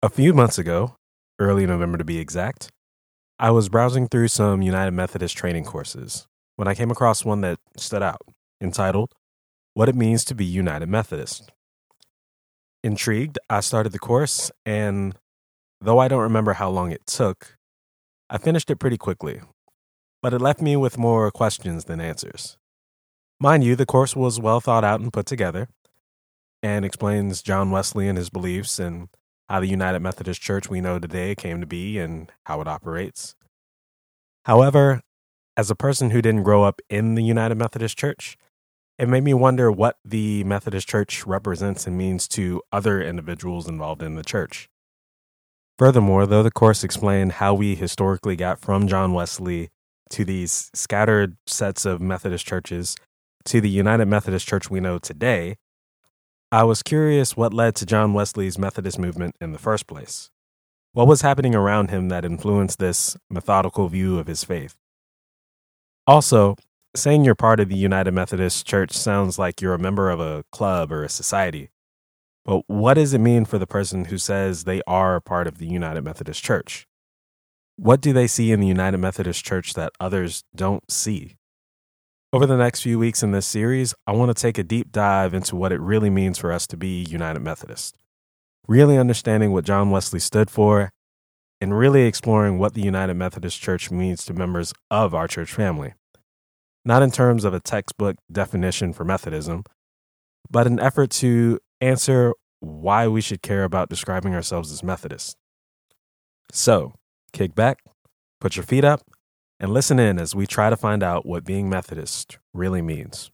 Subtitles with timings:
[0.00, 0.94] A few months ago,
[1.40, 2.70] early November to be exact,
[3.36, 7.58] I was browsing through some United Methodist training courses when I came across one that
[7.76, 8.22] stood out,
[8.60, 9.12] entitled
[9.74, 11.50] What It Means to Be United Methodist.
[12.84, 15.16] Intrigued, I started the course, and
[15.80, 17.56] though I don't remember how long it took,
[18.30, 19.40] I finished it pretty quickly,
[20.22, 22.56] but it left me with more questions than answers.
[23.40, 25.66] Mind you, the course was well thought out and put together,
[26.62, 29.08] and explains John Wesley and his beliefs and
[29.48, 33.34] how the United Methodist Church we know today came to be and how it operates.
[34.44, 35.00] However,
[35.56, 38.36] as a person who didn't grow up in the United Methodist Church,
[38.98, 44.02] it made me wonder what the Methodist Church represents and means to other individuals involved
[44.02, 44.68] in the church.
[45.78, 49.68] Furthermore, though the course explained how we historically got from John Wesley
[50.10, 52.96] to these scattered sets of Methodist churches
[53.44, 55.56] to the United Methodist Church we know today,
[56.50, 60.30] I was curious what led to John Wesley's Methodist movement in the first place.
[60.92, 64.74] What was happening around him that influenced this methodical view of his faith?
[66.06, 66.56] Also,
[66.96, 70.42] saying you're part of the United Methodist Church sounds like you're a member of a
[70.50, 71.68] club or a society.
[72.46, 75.66] But what does it mean for the person who says they are part of the
[75.66, 76.86] United Methodist Church?
[77.76, 81.37] What do they see in the United Methodist Church that others don't see?
[82.30, 85.32] Over the next few weeks in this series, I want to take a deep dive
[85.32, 87.96] into what it really means for us to be United Methodist,
[88.66, 90.90] really understanding what John Wesley stood for,
[91.58, 95.94] and really exploring what the United Methodist Church means to members of our church family.
[96.84, 99.64] Not in terms of a textbook definition for Methodism,
[100.50, 105.34] but an effort to answer why we should care about describing ourselves as Methodists.
[106.52, 106.92] So,
[107.32, 107.78] kick back,
[108.38, 109.00] put your feet up,
[109.60, 113.30] and listen in as we try to find out what being Methodist really means.